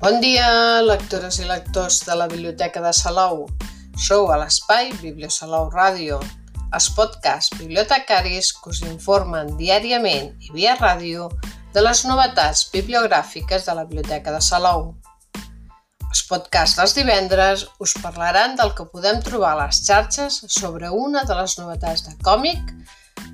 [0.00, 3.42] Bon dia, lectores i lectors de la Biblioteca de Salou.
[4.00, 6.16] Sou a l'espai Bibliosalou Ràdio,
[6.72, 11.28] els podcasts bibliotecaris que us informen diàriament i via ràdio
[11.74, 14.88] de les novetats bibliogràfiques de la Biblioteca de Salou.
[16.08, 21.28] Els podcasts dels divendres us parlaran del que podem trobar a les xarxes sobre una
[21.28, 22.72] de les novetats de còmic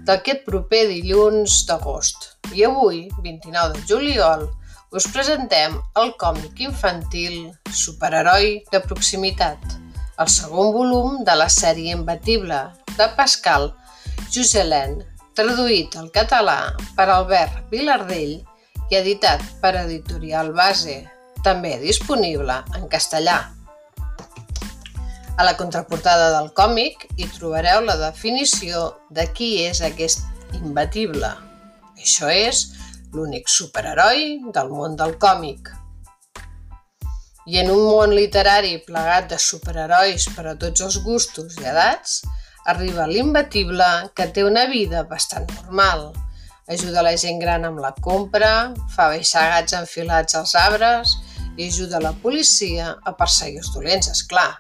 [0.02, 2.32] d'aquest proper dilluns d'agost.
[2.58, 4.48] I avui, 29 de juliol,
[4.96, 9.60] us presentem el còmic infantil Superheroi de proximitat,
[10.16, 12.62] el segon volum de la sèrie imbatible
[12.96, 13.68] de Pascal
[14.32, 15.02] Juselén,
[15.36, 18.38] traduït al català per Albert Vilardell
[18.88, 21.02] i editat per Editorial Base,
[21.44, 23.36] també disponible en castellà.
[25.36, 30.24] A la contraportada del còmic hi trobareu la definició de qui és aquest
[30.56, 31.34] imbatible.
[32.00, 32.70] Això és
[33.16, 35.72] l'únic superheroi del món del còmic.
[37.46, 42.20] I en un món literari plegat de superherois per a tots els gustos i edats,
[42.72, 46.08] arriba l'imbatible que té una vida bastant normal.
[46.68, 48.52] Ajuda la gent gran amb la compra,
[48.94, 51.18] fa baixar gats enfilats als arbres
[51.56, 54.52] i ajuda la policia a perseguir els dolents, és clar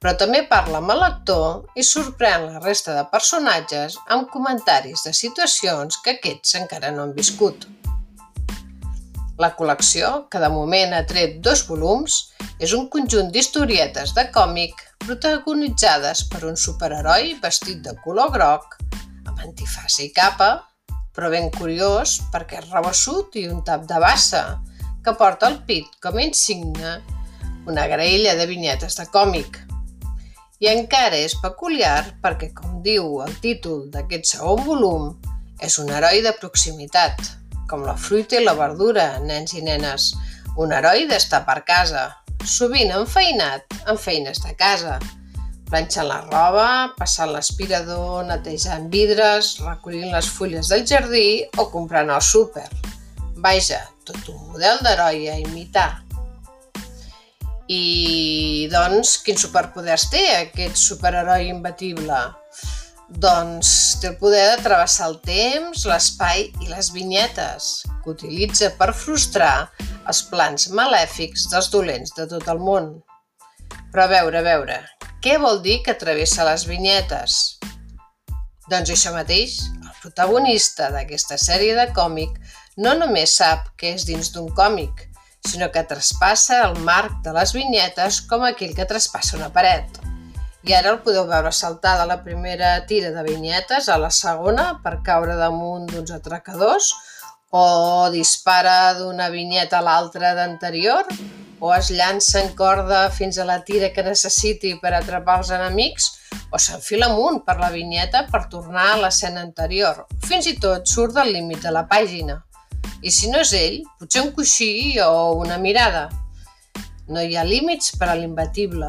[0.00, 5.12] però també parla amb el lector i sorprèn la resta de personatges amb comentaris de
[5.18, 7.68] situacions que aquests encara no han viscut.
[9.40, 12.16] La col·lecció, que de moment ha tret dos volums,
[12.60, 18.76] és un conjunt d'historietes de còmic protagonitzades per un superheroi vestit de color groc,
[19.24, 20.50] amb antifàs i capa,
[21.16, 24.44] però ben curiós perquè és rebassut i un tap de bassa,
[25.00, 26.98] que porta al pit com a insigne
[27.70, 29.56] una graella de vinyetes de còmic,
[30.60, 35.12] i encara és peculiar perquè, com diu el títol d'aquest segon volum,
[35.64, 37.39] és un heroi de proximitat,
[37.70, 40.10] com la fruita i la verdura, nens i nenes.
[40.58, 42.08] Un heroi d'estar per casa,
[42.42, 44.98] sovint enfeinat en feines de casa,
[45.70, 46.66] planxant la roba,
[46.98, 52.66] passant l'aspirador, netejant vidres, recollint les fulles del jardí o comprant al súper.
[53.40, 56.02] Vaja, tot un model d'heroi a imitar.
[57.70, 62.18] I, doncs, quins superpoders té aquest superheroi imbatible?
[63.10, 67.70] Doncs té el poder de travessar el temps, l'espai i les vinyetes,
[68.04, 69.68] que utilitza per frustrar
[70.08, 72.92] els plans malèfics dels dolents de tot el món.
[73.90, 74.78] Però a veure, a veure,
[75.24, 77.58] què vol dir que travessa les vinyetes?
[78.70, 82.38] Doncs això mateix, el protagonista d'aquesta sèrie de còmic
[82.78, 85.08] no només sap que és dins d'un còmic,
[85.50, 89.98] sinó que traspassa el marc de les vinyetes com aquell que traspassa una paret.
[90.68, 94.66] I ara el podeu veure saltar de la primera tira de vinyetes a la segona
[94.84, 96.90] per caure damunt d'uns atracadors
[97.56, 101.08] o dispara d'una vinyeta a l'altra d'anterior
[101.60, 106.12] o es llança en corda fins a la tira que necessiti per atrapar els enemics
[106.52, 110.06] o s'enfila amunt per la vinyeta per tornar a l'escena anterior.
[110.28, 112.40] Fins i tot surt del límit de la pàgina.
[113.00, 116.08] I si no és ell, potser un coixí o una mirada.
[117.08, 118.88] No hi ha límits per a l'imbatible,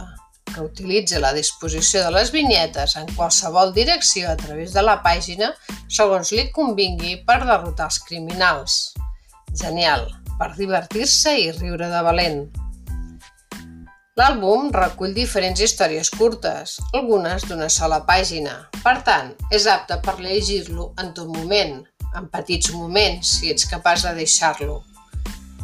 [0.53, 5.51] que utilitza la disposició de les vinyetes en qualsevol direcció a través de la pàgina
[5.88, 8.81] segons li convingui per derrotar els criminals.
[9.62, 10.07] Genial,
[10.39, 12.44] per divertir-se i riure de valent.
[14.19, 18.57] L'àlbum recull diferents històries curtes, algunes d'una sola pàgina.
[18.83, 21.79] Per tant, és apte per llegir-lo en tot moment,
[22.19, 24.81] en petits moments, si ets capaç de deixar-lo.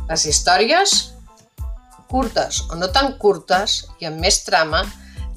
[0.08, 0.96] Les històries,
[2.12, 4.84] curtes o no tan curtes i amb més trama,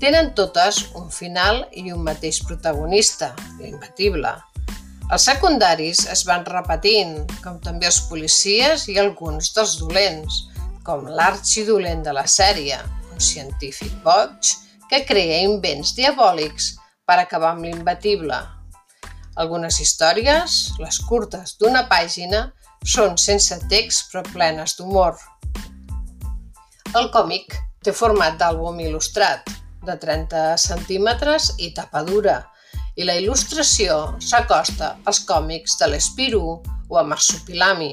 [0.01, 4.33] tenen totes un final i un mateix protagonista, l'imbatible.
[5.11, 10.45] Els secundaris es van repetint, com també els policies i alguns dels dolents,
[10.87, 12.79] com l'arxidolent de la sèrie,
[13.11, 14.55] un científic boig
[14.91, 16.73] que crea invents diabòlics
[17.07, 18.39] per acabar amb l'imbatible,
[19.41, 22.49] algunes històries, les curtes d'una pàgina,
[22.85, 25.17] són sense text però plenes d'humor.
[26.99, 27.53] El còmic
[27.87, 29.47] té format d'àlbum il·lustrat,
[29.87, 32.41] de 30 centímetres i tapa dura,
[32.99, 36.43] i la il·lustració s'acosta als còmics de l'Espiru
[36.91, 37.93] o a Marsupilami.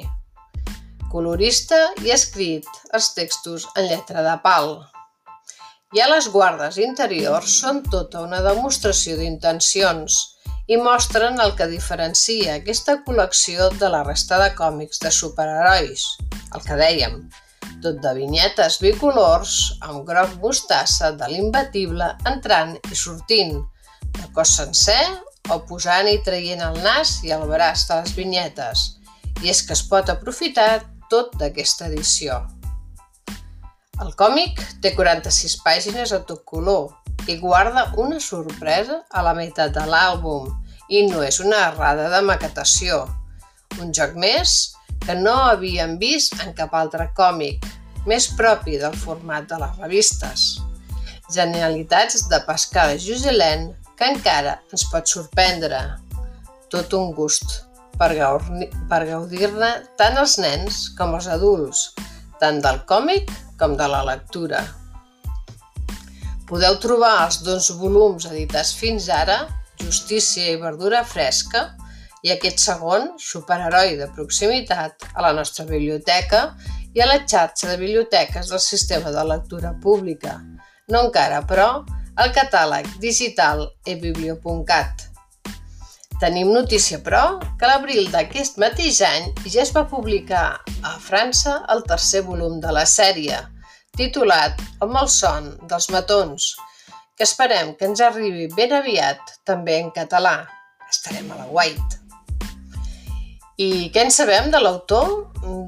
[1.14, 2.66] Colorista i escrit
[2.98, 4.74] els textos en lletra de pal.
[5.94, 10.22] I a les guardes interiors són tota una demostració d'intencions,
[10.74, 16.16] i mostren el que diferencia aquesta col·lecció de la resta de còmics de superherois,
[16.58, 17.28] el que dèiem,
[17.84, 19.54] tot de vinyetes bicolors
[19.86, 23.58] amb groc mostassa de l'imbatible entrant i sortint,
[24.18, 25.02] de cos sencer
[25.54, 28.86] o posant i traient el nas i el braç de les vinyetes,
[29.44, 32.42] i és que es pot aprofitar tot d'aquesta edició.
[34.04, 36.92] El còmic té 46 pàgines a tot color
[37.28, 40.52] i guarda una sorpresa a la meitat de l'àlbum
[40.94, 43.06] i no és una errada de maquetació.
[43.82, 47.66] Un joc més que no havíem vist en cap altre còmic,
[48.08, 50.48] més propi del format de les revistes.
[51.34, 55.80] Genialitats de Pascal Juselén que encara ens pot sorprendre.
[56.72, 57.64] Tot un gust
[57.98, 61.88] per gaudir-ne tant els nens com els adults,
[62.42, 64.62] tant del còmic com de la lectura.
[66.48, 69.48] Podeu trobar els dos volums editats fins ara,
[69.82, 71.66] Justícia i Verdura Fresca,
[72.28, 76.42] i aquest segon, Superheroi de proximitat, a la nostra biblioteca
[76.94, 80.36] i a la xarxa de biblioteques del Sistema de Lectura Pública.
[80.92, 81.86] No encara, però,
[82.18, 85.06] al catàleg digital ebiblio.cat.
[86.20, 91.86] Tenim notícia, però, que l'abril d'aquest mateix any ja es va publicar a França el
[91.88, 93.38] tercer volum de la sèrie,
[93.98, 96.50] titulat El malson dels matons,
[97.16, 100.42] que esperem que ens arribi ben aviat també en català.
[100.90, 101.97] Estarem a la White.
[103.58, 105.14] I què en sabem de l'autor?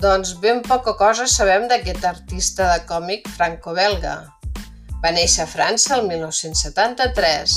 [0.02, 4.12] Doncs ben poca cosa sabem d'aquest artista de còmic franco-belga.
[5.02, 7.56] Va néixer a França el 1973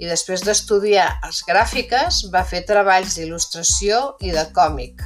[0.00, 5.02] i després d'estudiar els gràfiques va fer treballs d'il·lustració i de còmic,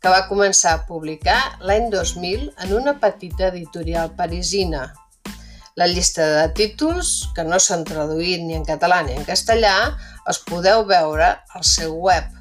[0.00, 4.86] que va començar a publicar l'any 2000 en una petita editorial parisina.
[5.76, 9.74] La llista de títols, que no s'han traduït ni en català ni en castellà,
[10.24, 12.33] els podeu veure al seu web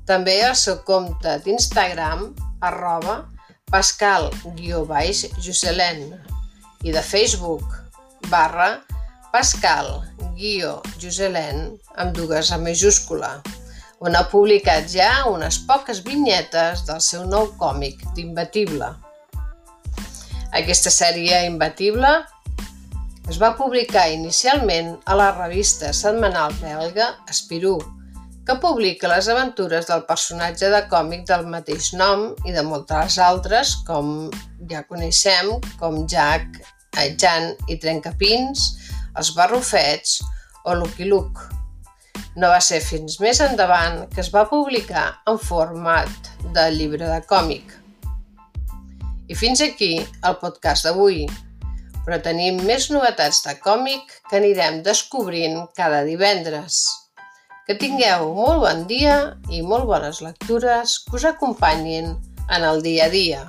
[0.06, 2.20] També al seu compte d'Instagram
[2.66, 3.16] arroba
[3.72, 6.00] pascal-juselen
[6.86, 7.66] i de Facebook
[8.30, 8.70] barra
[9.36, 9.90] Pascal
[10.36, 13.42] guió Juselen amb dues a majúscula,
[14.00, 18.94] on ha publicat ja unes poques vinyetes del seu nou còmic d'Imbatible.
[20.56, 22.14] Aquesta sèrie Imbatible
[23.30, 27.80] es va publicar inicialment a la revista setmanal belga Espirú,
[28.46, 33.74] que publica les aventures del personatge de còmic del mateix nom i de moltes altres,
[33.88, 34.30] com
[34.70, 36.62] ja coneixem, com Jack
[37.18, 38.68] Jan i Trencapins,
[39.18, 40.20] Els Barrufets
[40.66, 41.50] o Lucky Luke.
[42.38, 47.20] No va ser fins més endavant que es va publicar en format de llibre de
[47.26, 47.74] còmic.
[49.26, 51.26] I fins aquí el podcast d'avui,
[52.06, 56.84] però tenim més novetats de còmic que anirem descobrint cada divendres.
[57.66, 59.18] Que tingueu molt bon dia
[59.50, 62.14] i molt bones lectures que us acompanyin
[62.46, 63.42] en el dia a dia.